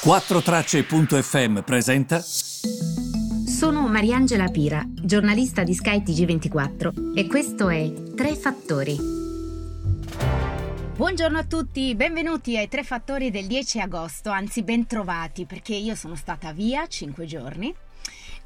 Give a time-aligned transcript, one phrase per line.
[0.00, 2.20] 4Tracce.fm presenta.
[2.20, 8.96] Sono Mariangela Pira, giornalista di Sky TG24 e questo è Tre Fattori.
[10.94, 16.14] Buongiorno a tutti, benvenuti ai Tre Fattori del 10 agosto, anzi bentrovati perché io sono
[16.14, 17.74] stata via 5 giorni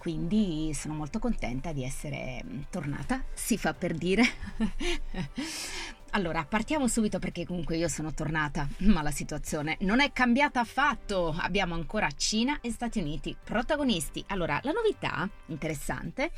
[0.03, 4.25] quindi sono molto contenta di essere tornata, si fa per dire.
[6.15, 11.35] Allora, partiamo subito perché comunque io sono tornata, ma la situazione non è cambiata affatto.
[11.39, 14.23] Abbiamo ancora Cina e Stati Uniti protagonisti.
[14.27, 16.31] Allora, la novità interessante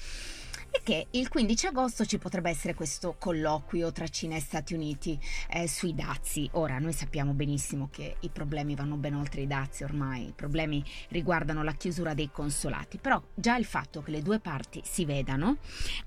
[0.83, 5.19] che il 15 agosto ci potrebbe essere questo colloquio tra Cina e Stati Uniti
[5.51, 6.49] eh, sui dazi.
[6.53, 10.85] Ora, noi sappiamo benissimo che i problemi vanno ben oltre i dazi ormai, i problemi
[11.09, 15.59] riguardano la chiusura dei consolati, però già il fatto che le due parti si vedano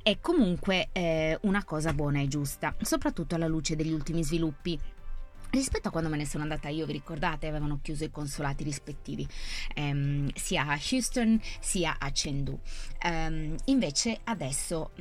[0.04, 4.80] è comunque eh, una cosa buona e giusta, soprattutto alla luce degli ultimi sviluppi
[5.50, 9.28] Rispetto a quando me ne sono andata io, vi ricordate, avevano chiuso i consolati rispettivi,
[9.76, 12.60] ehm, sia a Houston sia a Chengdu.
[13.04, 14.92] Um, invece adesso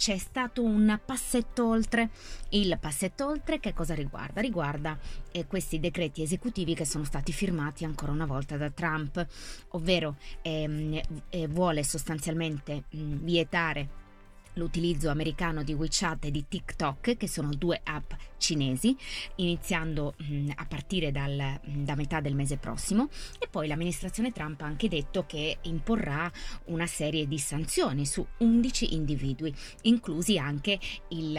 [0.00, 2.08] c'è stato un passetto oltre.
[2.48, 4.40] Il passetto oltre che cosa riguarda?
[4.40, 4.98] Riguarda
[5.30, 9.26] eh, questi decreti esecutivi che sono stati firmati ancora una volta da Trump,
[9.72, 13.88] ovvero ehm, eh, vuole sostanzialmente mh, vietare
[14.60, 18.94] l'utilizzo americano di WeChat e di TikTok, che sono due app cinesi,
[19.36, 23.08] iniziando mm, a partire dal, mm, da metà del mese prossimo.
[23.38, 26.30] E poi l'amministrazione Trump ha anche detto che imporrà
[26.66, 31.38] una serie di sanzioni su 11 individui, inclusi anche il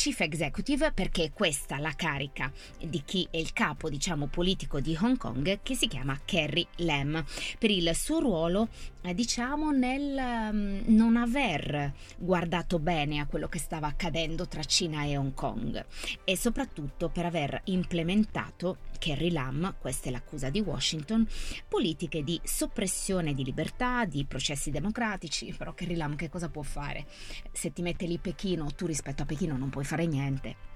[0.00, 2.50] Chief Executive perché è questa la carica
[2.82, 7.22] di chi è il capo, diciamo, politico di Hong Kong che si chiama Carrie Lam
[7.58, 8.68] per il suo ruolo,
[9.02, 15.04] eh, diciamo, nel um, non aver guardato bene a quello che stava accadendo tra Cina
[15.04, 15.84] e Hong Kong
[16.24, 21.26] e soprattutto per aver implementato Carrie Lam, questa è l'accusa di Washington,
[21.66, 27.06] politiche di soppressione di libertà, di processi democratici, però Carrie Lam che cosa può fare?
[27.50, 30.69] Se ti mette lì Pechino, tu rispetto a Pechino non puoi fare niente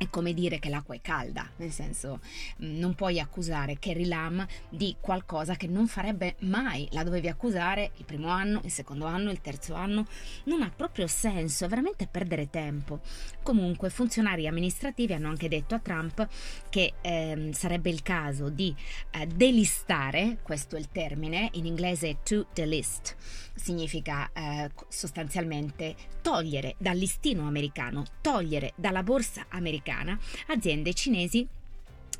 [0.00, 2.20] è come dire che l'acqua è calda, nel senso
[2.64, 7.90] mm, non puoi accusare Carrie Lam di qualcosa che non farebbe mai, la dovevi accusare
[7.98, 10.06] il primo anno, il secondo anno, il terzo anno,
[10.44, 13.00] non ha proprio senso, è veramente perdere tempo.
[13.42, 16.26] Comunque funzionari amministrativi hanno anche detto a Trump
[16.70, 18.74] che eh, sarebbe il caso di
[19.10, 23.16] eh, delistare, questo è il termine, in inglese to delist,
[23.54, 31.46] significa eh, sostanzialmente togliere dal listino americano, togliere dalla borsa americana americana aziende cinesi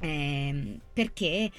[0.03, 1.51] eh, perché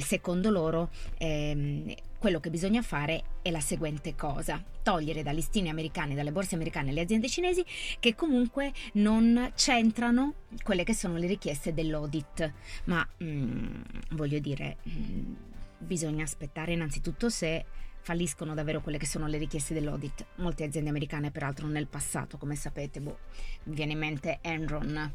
[0.00, 6.16] secondo loro eh, quello che bisogna fare è la seguente cosa, togliere dalle listine americane,
[6.16, 7.64] dalle borse americane le aziende cinesi
[8.00, 10.34] che comunque non centrano
[10.64, 12.52] quelle che sono le richieste dell'audit,
[12.84, 13.80] ma mh,
[14.10, 15.36] voglio dire, mh,
[15.78, 17.64] bisogna aspettare innanzitutto se
[18.00, 20.26] falliscono davvero quelle che sono le richieste dell'audit.
[20.36, 23.18] Molte aziende americane peraltro nel passato, come sapete, boh,
[23.64, 25.12] mi viene in mente Enron,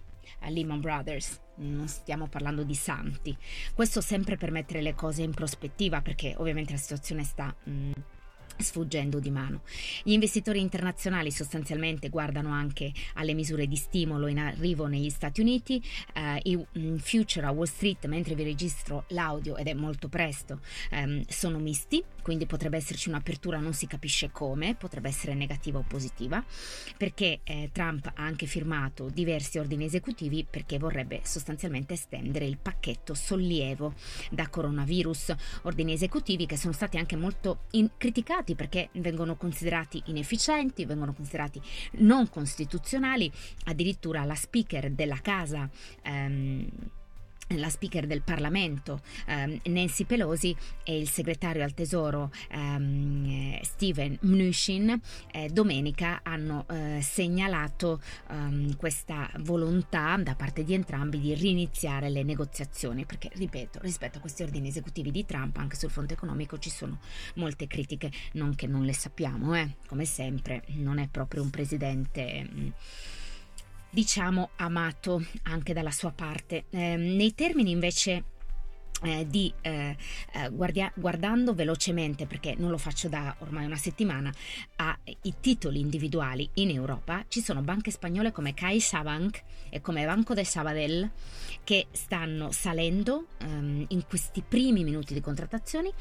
[0.49, 3.35] Lehman Brothers, non stiamo parlando di santi.
[3.73, 7.55] Questo sempre per mettere le cose in prospettiva perché ovviamente la situazione sta...
[7.69, 7.91] Mm,
[8.61, 9.61] sfuggendo di mano.
[10.03, 15.81] Gli investitori internazionali sostanzialmente guardano anche alle misure di stimolo in arrivo negli Stati Uniti,
[16.15, 20.61] uh, i mm, future a Wall Street, mentre vi registro l'audio ed è molto presto,
[20.91, 25.85] um, sono misti, quindi potrebbe esserci un'apertura, non si capisce come, potrebbe essere negativa o
[25.87, 26.43] positiva,
[26.97, 33.13] perché eh, Trump ha anche firmato diversi ordini esecutivi perché vorrebbe sostanzialmente estendere il pacchetto
[33.13, 33.93] sollievo
[34.29, 40.01] da coronavirus, ordini esecutivi che sono stati anche molto in- criticati votati perché vengono considerati
[40.05, 41.61] inefficienti, vengono considerati
[41.93, 43.31] non costituzionali,
[43.65, 45.69] addirittura la speaker della casa
[46.03, 46.67] ehm,
[47.57, 54.99] la speaker del Parlamento um, Nancy Pelosi e il segretario al Tesoro um, Steven Mnuchin
[55.31, 62.23] eh, domenica hanno eh, segnalato um, questa volontà da parte di entrambi di riniziare le
[62.23, 66.69] negoziazioni perché ripeto rispetto a questi ordini esecutivi di Trump anche sul fronte economico ci
[66.69, 66.99] sono
[67.35, 72.47] molte critiche non che non le sappiamo eh, come sempre non è proprio un presidente
[72.49, 72.69] mh, mm,
[73.91, 76.65] diciamo amato anche dalla sua parte.
[76.69, 78.23] Eh, nei termini invece
[79.01, 79.95] eh, di eh,
[80.33, 84.31] eh, guardia- guardando velocemente, perché non lo faccio da ormai una settimana,
[84.77, 90.43] ai titoli individuali in Europa, ci sono banche spagnole come CaixaBank e come Banco de
[90.43, 91.09] Sabadell
[91.63, 95.91] che stanno salendo ehm, in questi primi minuti di contrattazioni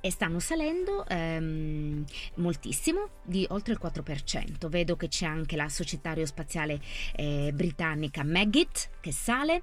[0.00, 2.04] e stanno salendo ehm,
[2.36, 4.68] moltissimo, di oltre il 4%.
[4.68, 6.80] Vedo che c'è anche la società aerospaziale
[7.14, 9.62] eh, britannica Meggitt che sale.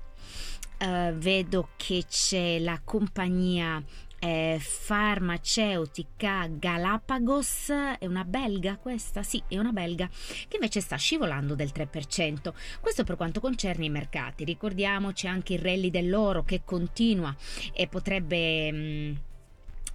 [0.77, 3.81] Uh, vedo che c'è la compagnia
[4.25, 7.69] eh, farmaceutica Galapagos,
[7.99, 9.21] è una belga questa?
[9.21, 10.09] Sì, è una belga,
[10.47, 12.53] che invece sta scivolando del 3%.
[12.81, 14.43] Questo per quanto concerne i mercati.
[14.43, 17.35] Ricordiamoci anche il rally dell'oro che continua
[17.73, 18.71] e potrebbe...
[18.71, 19.13] Mh, mm,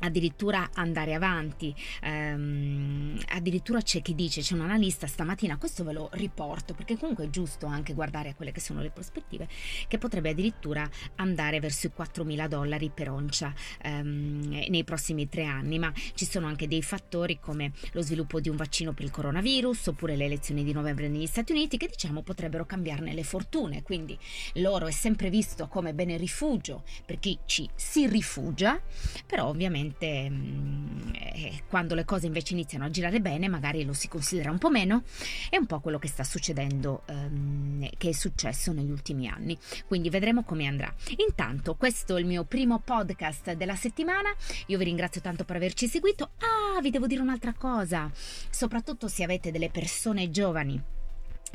[0.00, 1.74] addirittura andare avanti.
[2.02, 7.24] Um, addirittura c'è chi dice, c'è un analista stamattina, questo ve lo riporto perché comunque
[7.24, 9.48] è giusto anche guardare a quelle che sono le prospettive,
[9.88, 13.52] che potrebbe addirittura andare verso i 4.000 dollari per oncia
[13.84, 18.48] um, nei prossimi tre anni, ma ci sono anche dei fattori come lo sviluppo di
[18.48, 22.22] un vaccino per il coronavirus oppure le elezioni di novembre negli Stati Uniti che diciamo
[22.22, 24.18] potrebbero cambiarne le fortune, quindi
[24.54, 28.80] l'oro è sempre visto come bene rifugio per chi ci si rifugia,
[29.26, 33.92] però ovviamente ovviamente mm, eh, quando le cose invece iniziano a girare bene magari lo
[33.92, 35.02] si considera un po' meno,
[35.48, 40.10] è un po' quello che sta succedendo, ehm, che è successo negli ultimi anni, quindi
[40.10, 40.92] vedremo come andrà.
[41.26, 44.30] Intanto questo è il mio primo podcast della settimana,
[44.66, 48.10] io vi ringrazio tanto per averci seguito, ah vi devo dire un'altra cosa,
[48.50, 50.98] soprattutto se avete delle persone giovani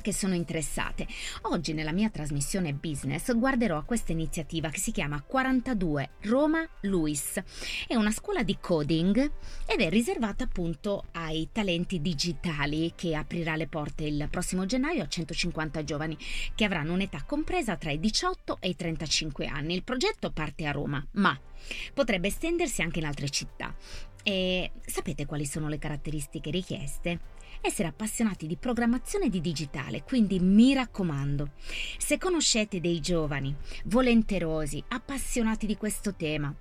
[0.01, 1.07] che sono interessate.
[1.43, 7.41] Oggi nella mia trasmissione business guarderò a questa iniziativa che si chiama 42 Roma Luis.
[7.87, 9.31] È una scuola di coding
[9.65, 15.07] ed è riservata appunto ai talenti digitali che aprirà le porte il prossimo gennaio a
[15.07, 16.17] 150 giovani
[16.53, 19.73] che avranno un'età compresa tra i 18 e i 35 anni.
[19.73, 21.37] Il progetto parte a Roma, ma
[21.93, 23.75] potrebbe estendersi anche in altre città.
[24.27, 27.19] E sapete quali sono le caratteristiche richieste?
[27.61, 31.51] essere appassionati di programmazione di digitale, quindi mi raccomando,
[31.97, 33.55] se conoscete dei giovani
[33.85, 36.53] volenterosi, appassionati di questo tema,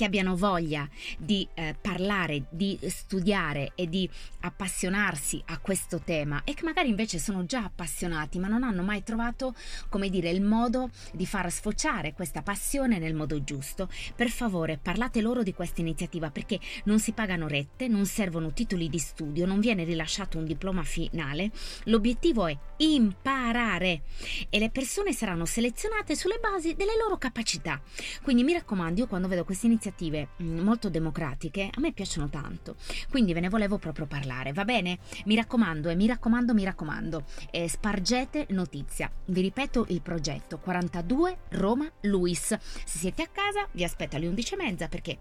[0.00, 0.88] che abbiano voglia
[1.18, 4.08] di eh, parlare, di studiare e di
[4.40, 9.02] appassionarsi a questo tema e che magari invece sono già appassionati ma non hanno mai
[9.02, 9.54] trovato,
[9.90, 13.90] come dire, il modo di far sfociare questa passione nel modo giusto.
[14.16, 18.88] Per favore, parlate loro di questa iniziativa perché non si pagano rette, non servono titoli
[18.88, 21.50] di studio, non viene rilasciato un diploma finale.
[21.84, 24.02] L'obiettivo è imparare
[24.48, 27.80] e le persone saranno selezionate sulle basi delle loro capacità.
[28.22, 32.76] Quindi mi raccomando, io quando vedo queste iniziative mm, molto democratiche a me piacciono tanto,
[33.10, 34.98] quindi ve ne volevo proprio parlare, va bene?
[35.24, 39.10] Mi raccomando e mi raccomando, mi raccomando, eh, spargete notizia.
[39.26, 42.56] Vi ripeto il progetto 42 Roma Luis.
[42.84, 45.18] Se siete a casa vi aspetto alle 11.30 perché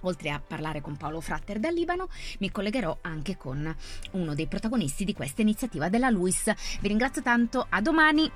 [0.00, 2.08] Oltre a parlare con Paolo Fratter dal Libano,
[2.38, 3.74] mi collegherò anche con
[4.12, 6.52] uno dei protagonisti di questa iniziativa della LUIS.
[6.80, 8.30] Vi ringrazio tanto, a domani!